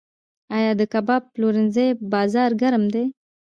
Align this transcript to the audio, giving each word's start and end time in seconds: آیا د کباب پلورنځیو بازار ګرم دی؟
آیا 0.57 0.71
د 0.79 0.81
کباب 0.93 1.23
پلورنځیو 1.33 1.99
بازار 2.13 2.51
ګرم 2.61 2.83
دی؟ 2.93 3.05